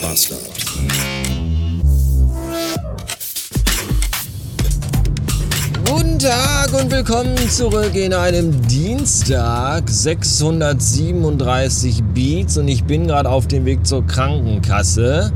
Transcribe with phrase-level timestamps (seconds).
[0.00, 0.40] Bastard.
[5.84, 13.46] Guten Tag und willkommen zurück in einem Dienstag, 637 Beats und ich bin gerade auf
[13.46, 15.30] dem Weg zur Krankenkasse,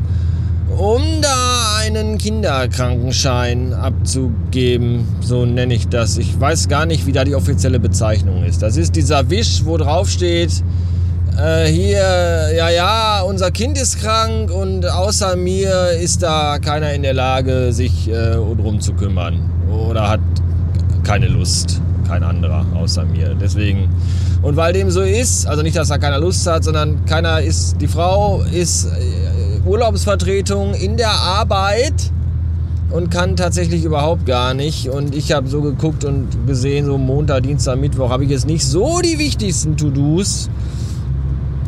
[0.79, 6.17] um da einen Kinderkrankenschein abzugeben, so nenne ich das.
[6.17, 8.63] Ich weiß gar nicht, wie da die offizielle Bezeichnung ist.
[8.63, 10.63] Das ist dieser Wisch, wo drauf steht,
[11.39, 17.03] äh, hier, ja, ja, unser Kind ist krank und außer mir ist da keiner in
[17.03, 19.51] der Lage, sich äh, drum zu kümmern.
[19.71, 20.21] Oder hat
[21.03, 21.81] keine Lust.
[22.07, 23.35] Kein anderer außer mir.
[23.35, 23.89] Deswegen.
[24.43, 27.81] Und weil dem so ist, also nicht, dass da keiner Lust hat, sondern keiner ist,
[27.81, 32.13] die Frau ist äh, Urlaubsvertretung in der Arbeit
[32.91, 34.89] und kann tatsächlich überhaupt gar nicht.
[34.89, 38.65] Und ich habe so geguckt und gesehen, so Montag, Dienstag, Mittwoch habe ich jetzt nicht
[38.65, 40.51] so die wichtigsten To-Dos.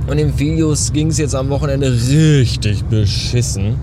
[0.06, 3.76] Und im Videos ging es jetzt am Wochenende richtig beschissen.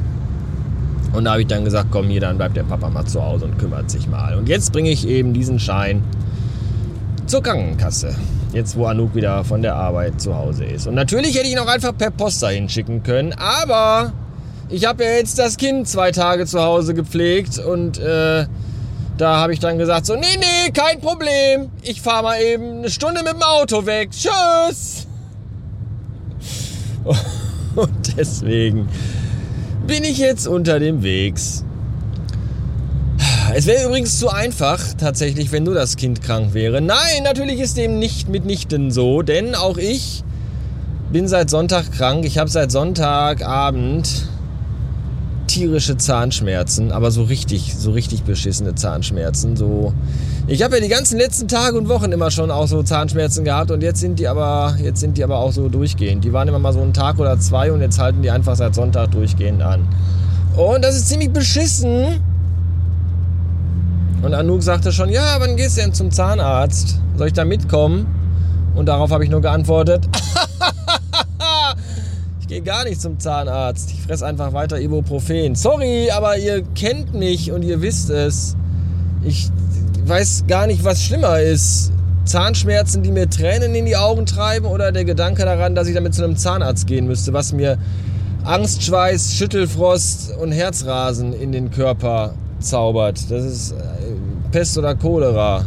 [1.11, 3.45] Und da habe ich dann gesagt, komm hier, dann bleibt der Papa mal zu Hause
[3.45, 4.35] und kümmert sich mal.
[4.38, 6.01] Und jetzt bringe ich eben diesen Schein
[7.27, 8.16] zur Krankenkasse.
[8.53, 10.88] Jetzt, wo Anouk wieder von der Arbeit zu Hause ist.
[10.88, 13.33] Und natürlich hätte ich ihn auch einfach per Post dahin schicken können.
[13.33, 14.13] Aber
[14.69, 17.59] ich habe ja jetzt das Kind zwei Tage zu Hause gepflegt.
[17.59, 18.45] Und äh,
[19.17, 21.69] da habe ich dann gesagt, so, nee, nee, kein Problem.
[21.81, 24.09] Ich fahre mal eben eine Stunde mit dem Auto weg.
[24.11, 25.07] Tschüss.
[27.75, 28.87] Und deswegen
[29.87, 31.63] bin ich jetzt unter dem Wegs.
[33.55, 36.81] Es wäre übrigens zu einfach, tatsächlich, wenn nur das Kind krank wäre.
[36.81, 40.23] Nein, natürlich ist dem nicht mitnichten so, denn auch ich
[41.11, 42.25] bin seit Sonntag krank.
[42.25, 44.27] Ich habe seit Sonntagabend
[45.45, 49.55] tierische Zahnschmerzen, aber so richtig, so richtig beschissene Zahnschmerzen.
[49.55, 49.93] So,
[50.53, 53.71] ich habe ja die ganzen letzten Tage und Wochen immer schon auch so Zahnschmerzen gehabt
[53.71, 56.23] und jetzt sind die aber, jetzt sind die aber auch so durchgehend.
[56.23, 58.75] Die waren immer mal so einen Tag oder zwei und jetzt halten die einfach seit
[58.75, 59.88] Sonntag durchgehend an.
[60.55, 62.22] Und das ist ziemlich beschissen.
[64.22, 66.99] Und Anouk sagte schon, ja, wann gehst du denn zum Zahnarzt?
[67.17, 68.05] Soll ich da mitkommen?
[68.75, 70.07] Und darauf habe ich nur geantwortet,
[72.41, 73.89] ich gehe gar nicht zum Zahnarzt.
[73.89, 75.55] Ich fresse einfach weiter Ibuprofen.
[75.55, 78.55] Sorry, aber ihr kennt mich und ihr wisst es.
[79.23, 79.49] Ich
[80.08, 81.91] weiß gar nicht, was schlimmer ist.
[82.25, 86.14] Zahnschmerzen, die mir Tränen in die Augen treiben oder der Gedanke daran, dass ich damit
[86.16, 87.78] zu einem Zahnarzt gehen müsste, was mir
[88.46, 93.30] Angstschweiß, Schüttelfrost und Herzrasen in den Körper zaubert.
[93.30, 93.75] Das ist äh,
[94.52, 95.66] Pest oder Cholera.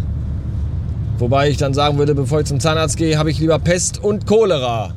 [1.19, 4.27] Wobei ich dann sagen würde, bevor ich zum Zahnarzt gehe, habe ich lieber Pest und
[4.27, 4.93] Cholera.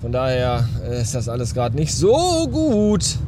[0.00, 3.18] Von daher äh, ist das alles gerade nicht so gut.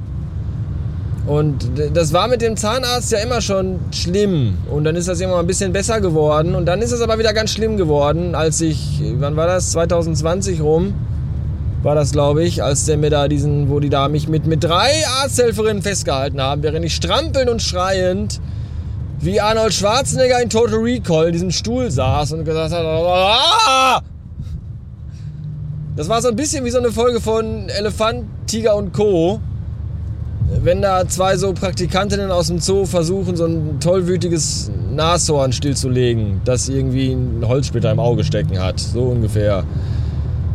[1.28, 4.56] Und das war mit dem Zahnarzt ja immer schon schlimm.
[4.70, 6.54] Und dann ist das immer ein bisschen besser geworden.
[6.54, 9.72] Und dann ist es aber wieder ganz schlimm geworden, als ich, wann war das?
[9.72, 10.94] 2020 rum
[11.82, 14.64] war das, glaube ich, als der mir da diesen, wo die da mich mit, mit
[14.64, 14.90] drei
[15.20, 18.40] Arzthelferinnen festgehalten haben, während ich strampelnd und schreiend
[19.20, 24.00] wie Arnold Schwarzenegger in Total Recall in diesem Stuhl saß und gesagt hat, Aah!
[25.94, 29.40] das war so ein bisschen wie so eine Folge von Elefant, Tiger und Co.
[30.50, 36.68] Wenn da zwei so Praktikantinnen aus dem Zoo versuchen, so ein tollwütiges Nashorn stillzulegen, das
[36.68, 38.80] irgendwie einen Holzsplitter im Auge stecken hat.
[38.80, 39.64] So ungefähr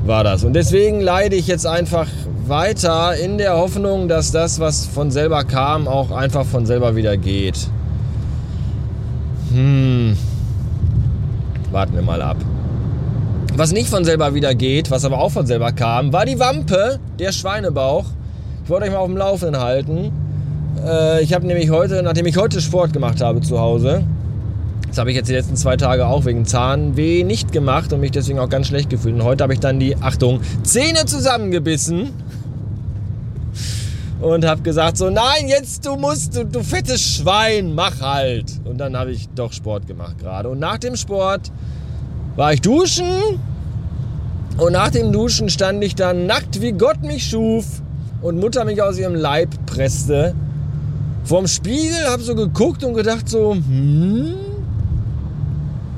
[0.05, 0.43] war das.
[0.43, 2.07] Und deswegen leide ich jetzt einfach
[2.47, 7.15] weiter in der Hoffnung, dass das, was von selber kam, auch einfach von selber wieder
[7.15, 7.67] geht.
[9.53, 10.17] Hm.
[11.71, 12.37] Warten wir mal ab.
[13.55, 16.99] Was nicht von selber wieder geht, was aber auch von selber kam, war die Wampe,
[17.19, 18.05] der Schweinebauch.
[18.63, 20.13] Ich wollte euch mal auf dem Laufenden halten.
[20.85, 24.06] Äh, ich habe nämlich heute, nachdem ich heute Sport gemacht habe zu Hause,
[24.88, 28.12] das habe ich jetzt die letzten zwei Tage auch wegen Zahnweh nicht gemacht und mich
[28.12, 29.16] deswegen auch ganz schlecht gefühlt.
[29.16, 32.12] Und heute habe ich dann die, Achtung, Zähne zusammengebissen
[34.22, 38.46] und habe gesagt so, nein, jetzt du musst, du, du fettes Schwein, mach halt.
[38.63, 40.47] Und dann habe ich doch Sport gemacht gerade.
[40.47, 41.52] Und nach dem Sport
[42.37, 43.41] war ich duschen
[44.58, 47.66] und nach dem Duschen stand ich dann nackt, wie Gott mich schuf
[48.23, 50.34] und Mutter mich aus ihrem Leib presste.
[51.25, 54.34] Vorm Spiegel habe so geguckt und gedacht so, hm,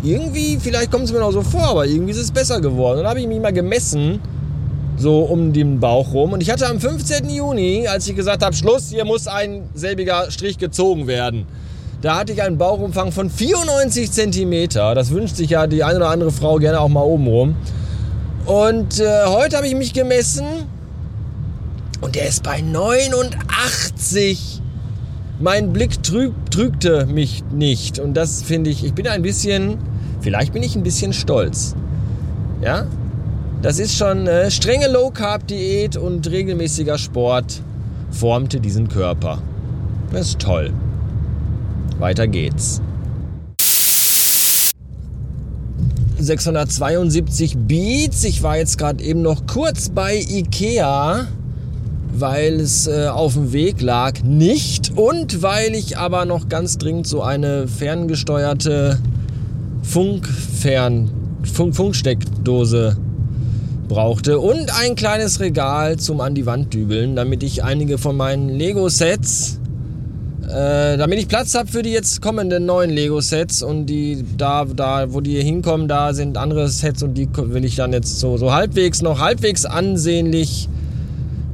[0.04, 2.98] irgendwie, vielleicht kommt es mir noch so vor, aber irgendwie ist es besser geworden.
[2.98, 4.20] Und dann habe ich mich mal gemessen,
[4.98, 6.34] so um den Bauch rum.
[6.34, 7.30] Und ich hatte am 15.
[7.30, 11.46] Juni, als ich gesagt habe, Schluss, hier muss ein selbiger Strich gezogen werden.
[12.02, 14.70] Da hatte ich einen Bauchumfang von 94 cm.
[14.70, 17.56] Das wünscht sich ja die eine oder andere Frau gerne auch mal oben rum.
[18.46, 20.46] Und äh, heute habe ich mich gemessen
[22.02, 24.62] und der ist bei 89.
[25.40, 28.00] Mein Blick trüg, trügte mich nicht.
[28.00, 29.78] Und das finde ich, ich bin ein bisschen
[30.26, 31.76] Vielleicht bin ich ein bisschen stolz.
[32.60, 32.88] Ja?
[33.62, 37.62] Das ist schon äh, strenge Low-Carb-Diät und regelmäßiger Sport
[38.10, 39.38] formte diesen Körper.
[40.12, 40.74] Das ist toll.
[42.00, 42.82] Weiter geht's.
[46.18, 48.24] 672 Beats.
[48.24, 51.28] Ich war jetzt gerade eben noch kurz bei Ikea,
[52.20, 54.22] weil es äh, auf dem Weg lag.
[54.24, 59.00] Nicht und weil ich aber noch ganz dringend so eine ferngesteuerte
[59.84, 61.10] Funkfern
[61.44, 62.98] Funk Funksteckdose
[63.88, 68.50] brauchte und ein kleines Regal zum an die Wand dübeln, damit ich einige von meinen
[68.50, 69.60] Lego-Sets
[70.48, 75.12] äh, damit ich Platz habe für die jetzt kommenden neuen Lego-Sets und die da, da,
[75.12, 78.54] wo die hinkommen, da sind andere Sets und die will ich dann jetzt so, so
[78.54, 80.70] halbwegs noch halbwegs ansehnlich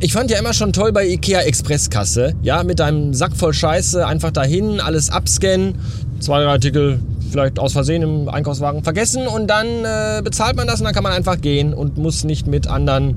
[0.00, 2.34] ich fand ja immer schon toll bei Ikea Expresskasse.
[2.42, 5.76] Ja, mit deinem Sack voll Scheiße einfach dahin, alles abscannen,
[6.20, 6.98] zwei, drei Artikel
[7.34, 11.02] vielleicht aus Versehen im Einkaufswagen vergessen und dann äh, bezahlt man das und dann kann
[11.02, 13.16] man einfach gehen und muss nicht mit anderen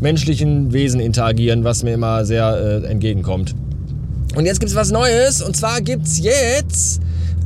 [0.00, 3.54] menschlichen Wesen interagieren, was mir immer sehr äh, entgegenkommt.
[4.34, 7.00] Und jetzt gibt es was Neues und zwar gibt es jetzt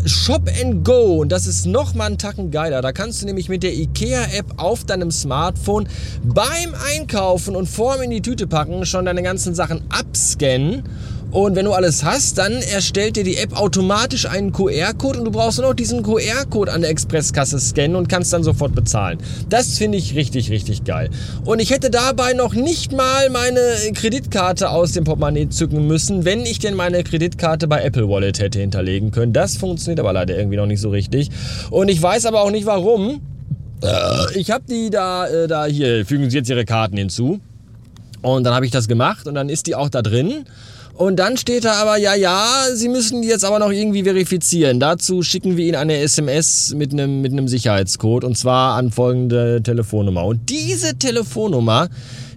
[0.06, 2.80] Shop and Go und das ist noch mal einen Tacken geiler.
[2.80, 5.86] Da kannst du nämlich mit der IKEA App auf deinem Smartphone
[6.24, 10.84] beim Einkaufen und vorm in die Tüte packen schon deine ganzen Sachen abscannen
[11.32, 15.30] und wenn du alles hast, dann erstellt dir die App automatisch einen QR-Code und du
[15.30, 19.18] brauchst nur noch diesen QR-Code an der Expresskasse scannen und kannst dann sofort bezahlen.
[19.48, 21.10] Das finde ich richtig, richtig geil.
[21.44, 23.60] Und ich hätte dabei noch nicht mal meine
[23.92, 28.60] Kreditkarte aus dem Portemonnaie zücken müssen, wenn ich denn meine Kreditkarte bei Apple Wallet hätte
[28.60, 29.32] hinterlegen können.
[29.32, 31.30] Das funktioniert aber leider irgendwie noch nicht so richtig.
[31.70, 33.20] Und ich weiß aber auch nicht warum.
[33.82, 37.40] Äh, ich habe die da, äh, da hier, fügen Sie jetzt Ihre Karten hinzu.
[38.22, 40.46] Und dann habe ich das gemacht und dann ist die auch da drin.
[40.96, 44.80] Und dann steht da aber, ja, ja, Sie müssen die jetzt aber noch irgendwie verifizieren.
[44.80, 49.62] Dazu schicken wir Ihnen eine SMS mit einem, mit einem Sicherheitscode und zwar an folgende
[49.62, 50.24] Telefonnummer.
[50.24, 51.88] Und diese Telefonnummer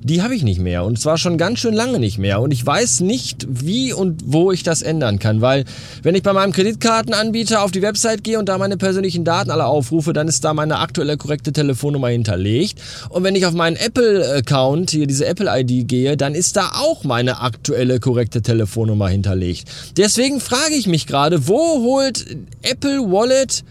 [0.01, 0.83] die habe ich nicht mehr.
[0.85, 2.41] Und zwar schon ganz schön lange nicht mehr.
[2.41, 5.41] Und ich weiß nicht, wie und wo ich das ändern kann.
[5.41, 5.65] Weil
[6.03, 9.65] wenn ich bei meinem Kreditkartenanbieter auf die Website gehe und da meine persönlichen Daten alle
[9.65, 12.81] aufrufe, dann ist da meine aktuelle korrekte Telefonnummer hinterlegt.
[13.09, 17.41] Und wenn ich auf meinen Apple-Account, hier diese Apple-ID gehe, dann ist da auch meine
[17.41, 19.69] aktuelle korrekte Telefonnummer hinterlegt.
[19.97, 22.25] Deswegen frage ich mich gerade, wo holt
[22.61, 23.63] Apple Wallet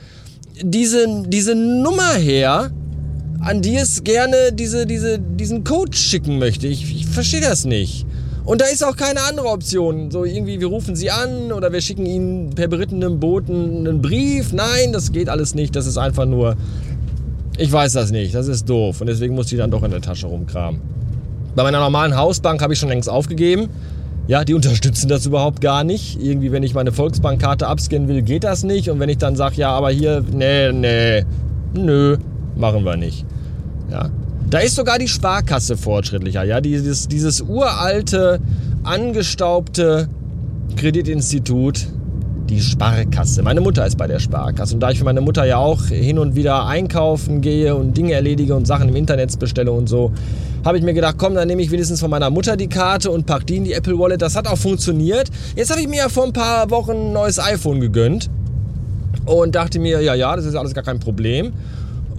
[0.63, 2.71] diese, diese Nummer her,
[3.40, 6.67] an die es gerne diese, diese, diesen Code schicken möchte.
[6.67, 8.06] Ich, ich verstehe das nicht.
[8.44, 10.11] Und da ist auch keine andere Option.
[10.11, 14.52] So irgendwie, wir rufen sie an oder wir schicken ihnen per berittenem Boten einen Brief.
[14.52, 15.76] Nein, das geht alles nicht.
[15.76, 16.56] Das ist einfach nur.
[17.58, 18.35] Ich weiß das nicht.
[18.35, 19.00] Das ist doof.
[19.00, 20.81] Und deswegen muss ich dann doch in der Tasche rumkramen.
[21.55, 23.69] Bei meiner normalen Hausbank habe ich schon längst aufgegeben.
[24.29, 26.19] Ja, die unterstützen das überhaupt gar nicht.
[26.23, 28.88] Irgendwie, wenn ich meine Volksbankkarte abscannen will, geht das nicht.
[28.90, 31.25] Und wenn ich dann sage, ja, aber hier, nee, nee,
[31.75, 32.17] nö,
[32.59, 33.25] machen wir nicht.
[33.91, 34.11] Ja.
[34.51, 36.43] Da ist sogar die Sparkasse fortschrittlicher.
[36.45, 38.41] Ja, dieses, dieses uralte,
[38.83, 40.09] angestaubte
[40.77, 41.87] Kreditinstitut,
[42.49, 43.43] die Sparkasse.
[43.43, 44.75] Meine Mutter ist bei der Sparkasse.
[44.75, 48.15] Und da ich für meine Mutter ja auch hin und wieder einkaufen gehe und Dinge
[48.15, 50.12] erledige und Sachen im Internet bestelle und so,
[50.65, 53.27] habe ich mir gedacht, komm, dann nehme ich wenigstens von meiner Mutter die Karte und
[53.27, 54.23] pack die in die Apple Wallet.
[54.23, 55.31] Das hat auch funktioniert.
[55.57, 58.31] Jetzt habe ich mir ja vor ein paar Wochen ein neues iPhone gegönnt
[59.27, 61.53] und dachte mir, ja, ja, das ist alles gar kein Problem.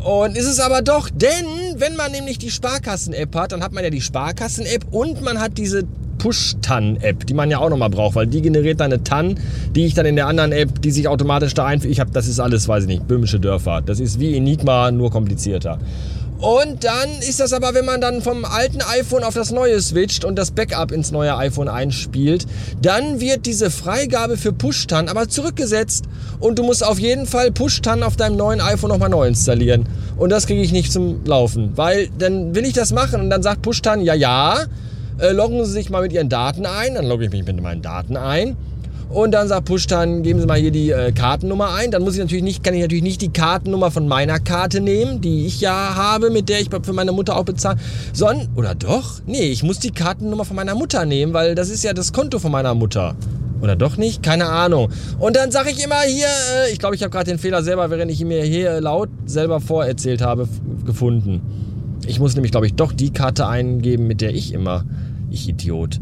[0.03, 3.83] Und ist es aber doch, denn wenn man nämlich die Sparkassen-App hat, dann hat man
[3.83, 5.83] ja die Sparkassen-App und man hat diese
[6.19, 9.39] Push-TAN-App, die man ja auch nochmal braucht, weil die generiert dann eine TAN,
[9.75, 11.91] die ich dann in der anderen App, die sich automatisch da einführt.
[11.91, 13.81] Ich habe, das ist alles, weiß ich nicht, böhmische Dörfer.
[13.85, 15.79] Das ist wie Enigma, nur komplizierter.
[16.39, 20.23] Und dann ist das aber, wenn man dann vom alten iPhone auf das neue switcht
[20.23, 22.45] und das Backup ins neue iPhone einspielt,
[22.81, 26.05] dann wird diese Freigabe für Push-TAN aber zurückgesetzt
[26.39, 29.89] und du musst auf jeden Fall Push-TAN auf deinem neuen iPhone nochmal neu installieren.
[30.15, 33.43] Und das kriege ich nicht zum Laufen, weil dann will ich das machen und dann
[33.43, 34.59] sagt Push-TAN, ja, ja,
[35.19, 37.81] äh, loggen Sie sich mal mit Ihren Daten ein, dann logge ich mich mit meinen
[37.81, 38.55] Daten ein
[39.09, 41.89] und dann sagt Pushtan, geben Sie mal hier die äh, Kartennummer ein.
[41.89, 45.19] Dann muss ich natürlich nicht, kann ich natürlich nicht die Kartennummer von meiner Karte nehmen,
[45.19, 47.79] die ich ja habe, mit der ich für meine Mutter auch bezahle.
[48.13, 49.21] Sondern, oder doch?
[49.25, 52.37] Nee, ich muss die Kartennummer von meiner Mutter nehmen, weil das ist ja das Konto
[52.37, 53.15] von meiner Mutter.
[53.61, 54.21] Oder doch nicht?
[54.21, 54.89] Keine Ahnung.
[55.17, 57.89] Und dann sage ich immer hier, äh, ich glaube, ich habe gerade den Fehler selber,
[57.89, 60.47] während ich ihn mir hier laut selber vorerzählt habe,
[60.85, 61.41] gefunden.
[62.05, 64.85] Ich muss nämlich, glaube ich, doch die Karte eingeben, mit der ich immer.
[65.31, 65.99] Ich Idiot.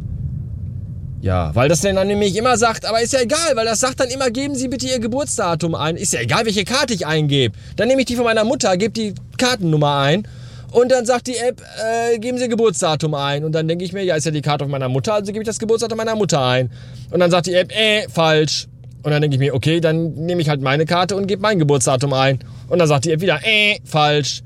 [1.22, 4.10] Ja, weil das dann nämlich immer sagt, aber ist ja egal, weil das sagt dann
[4.10, 5.98] immer, geben Sie bitte Ihr Geburtsdatum ein.
[5.98, 7.56] Ist ja egal, welche Karte ich eingebe.
[7.76, 10.28] Dann nehme ich die von meiner Mutter, gebe die Kartennummer ein
[10.72, 13.44] und dann sagt die App, äh, geben Sie Geburtsdatum ein.
[13.44, 15.42] Und dann denke ich mir, ja, ist ja die Karte von meiner Mutter, also gebe
[15.42, 16.70] ich das Geburtsdatum meiner Mutter ein.
[17.10, 18.68] Und dann sagt die App, äh, falsch.
[19.04, 21.60] Und dann denke ich mir, okay, dann nehme ich halt meine Karte und gebe mein
[21.60, 22.40] Geburtsdatum ein.
[22.68, 24.44] Und dann sagt die App wieder, äh, falsch.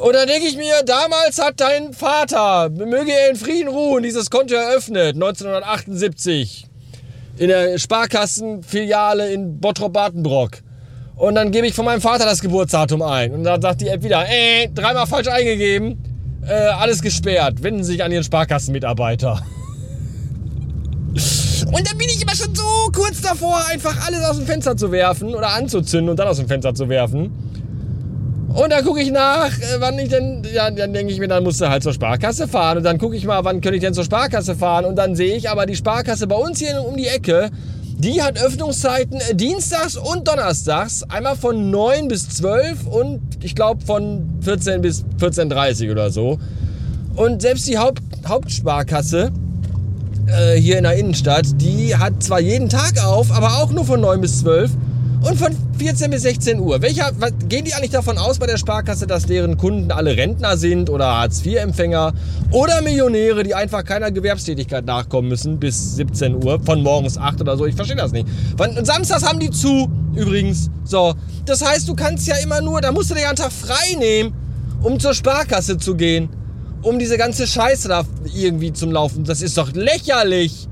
[0.00, 4.30] Und dann denke ich mir, damals hat dein Vater, möge er in Frieden ruhen, dieses
[4.30, 6.66] Konto eröffnet, 1978.
[7.38, 10.58] In der Sparkassenfiliale in Bottrop-Bartenbrock.
[11.16, 13.32] Und dann gebe ich von meinem Vater das Geburtsdatum ein.
[13.32, 15.98] Und dann sagt die App wieder, äh, dreimal falsch eingegeben,
[16.46, 17.62] äh, alles gesperrt.
[17.62, 19.40] Wenden Sie sich an Ihren Sparkassenmitarbeiter.
[21.66, 24.92] Und dann bin ich immer schon so kurz davor, einfach alles aus dem Fenster zu
[24.92, 27.32] werfen oder anzuzünden und dann aus dem Fenster zu werfen.
[28.56, 31.44] Und dann gucke ich nach, äh, wann ich denn, ja, dann denke ich mir, dann
[31.44, 32.78] musst du halt zur Sparkasse fahren.
[32.78, 34.86] Und dann gucke ich mal, wann könnte ich denn zur Sparkasse fahren.
[34.86, 37.50] Und dann sehe ich aber die Sparkasse bei uns hier um die Ecke,
[37.98, 41.02] die hat Öffnungszeiten äh, dienstags und donnerstags.
[41.02, 46.38] Einmal von 9 bis 12 und ich glaube von 14 bis 14.30 oder so.
[47.14, 49.32] Und selbst die Haupt, Hauptsparkasse
[50.28, 54.00] äh, hier in der Innenstadt, die hat zwar jeden Tag auf, aber auch nur von
[54.00, 54.70] 9 bis 12
[55.26, 56.80] und von 14 bis 16 Uhr.
[56.80, 60.56] Welcher, was, gehen die eigentlich davon aus bei der Sparkasse, dass deren Kunden alle Rentner
[60.56, 62.14] sind oder Hartz-IV-Empfänger
[62.52, 67.56] oder Millionäre, die einfach keiner Gewerbstätigkeit nachkommen müssen bis 17 Uhr, von morgens 8 oder
[67.56, 67.66] so?
[67.66, 68.28] Ich verstehe das nicht.
[68.58, 70.70] Und samstags haben die zu, übrigens.
[70.84, 71.14] So,
[71.44, 74.32] das heißt, du kannst ja immer nur, da musst du ja einen Tag frei nehmen,
[74.82, 76.28] um zur Sparkasse zu gehen,
[76.82, 79.24] um diese ganze Scheiße da irgendwie zum Laufen.
[79.24, 80.68] Das ist doch lächerlich.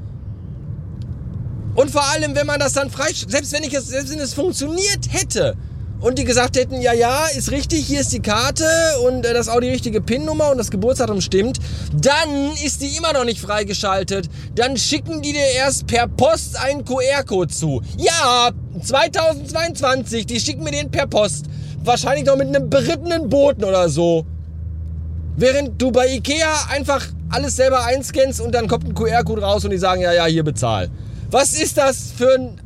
[1.74, 4.32] Und vor allem, wenn man das dann frei, selbst wenn ich es, selbst wenn es
[4.32, 5.56] funktioniert hätte
[6.00, 8.64] und die gesagt hätten, ja, ja, ist richtig, hier ist die Karte
[9.06, 11.58] und äh, das ist auch die richtige PIN-Nummer und das Geburtsdatum stimmt,
[11.92, 14.28] dann ist die immer noch nicht freigeschaltet.
[14.54, 17.82] Dann schicken die dir erst per Post einen QR-Code zu.
[17.96, 18.50] Ja,
[18.82, 21.46] 2022, die schicken mir den per Post.
[21.82, 24.24] Wahrscheinlich noch mit einem berittenen Boten oder so.
[25.36, 29.70] Während du bei Ikea einfach alles selber einscannst und dann kommt ein QR-Code raus und
[29.70, 30.88] die sagen, ja, ja, hier bezahl.
[31.34, 32.60] Was ist das für ein,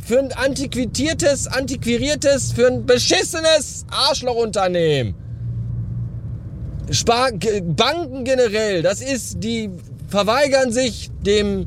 [0.00, 5.16] für ein antiquiertes, antiquiertes, für ein beschissenes Arschlochunternehmen?
[6.92, 7.32] Spar
[7.64, 9.70] Banken generell, das ist, die
[10.06, 11.66] verweigern sich dem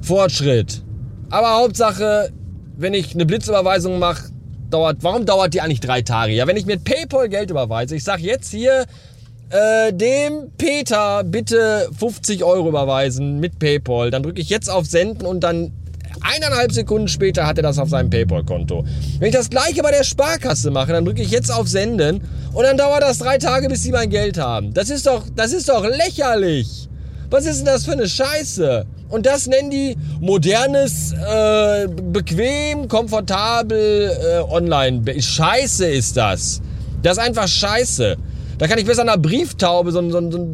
[0.00, 0.84] Fortschritt.
[1.28, 2.30] Aber Hauptsache,
[2.76, 4.30] wenn ich eine Blitzüberweisung mache,
[4.70, 6.34] dauert, warum dauert die eigentlich drei Tage?
[6.34, 8.86] Ja, wenn ich mit PayPal Geld überweise, ich sag jetzt hier,
[9.50, 15.26] äh, dem Peter bitte 50 Euro überweisen mit PayPal, dann drücke ich jetzt auf Senden
[15.26, 15.72] und dann
[16.22, 18.84] Eineinhalb Sekunden später hat er das auf seinem PayPal-Konto.
[19.18, 22.20] Wenn ich das gleiche bei der Sparkasse mache, dann drücke ich jetzt auf Senden
[22.52, 24.74] und dann dauert das drei Tage, bis sie mein Geld haben.
[24.74, 26.88] Das ist doch, das ist doch lächerlich.
[27.30, 28.86] Was ist denn das für eine Scheiße?
[29.08, 35.02] Und das nennen die modernes, äh, bequem, komfortabel, äh, online.
[35.20, 36.60] Scheiße ist das.
[37.02, 38.16] Das ist einfach scheiße.
[38.58, 40.46] Da kann ich besser einer Brieftaube so, so, so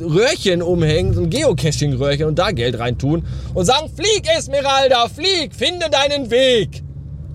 [0.00, 5.86] Röhrchen umhängen, so ein Geocaching-Röhrchen und da Geld reintun und sagen, flieg Esmeralda, flieg, finde
[5.90, 6.82] deinen Weg.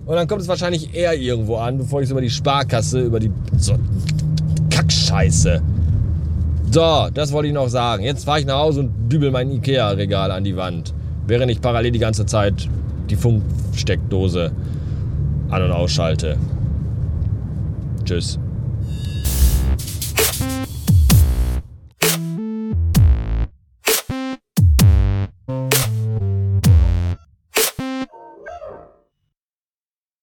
[0.06, 3.20] Und dann kommt es wahrscheinlich eher irgendwo an, bevor ich es über die Sparkasse, über
[3.20, 3.76] die so,
[4.70, 5.62] Kackscheiße.
[6.72, 8.04] So, das wollte ich noch sagen.
[8.04, 10.94] Jetzt fahre ich nach Hause und dübel mein Ikea-Regal an die Wand.
[11.26, 12.70] Während ich parallel die ganze Zeit
[13.10, 14.52] die Funksteckdose
[15.50, 16.38] an- und ausschalte.
[18.06, 18.40] Tschüss.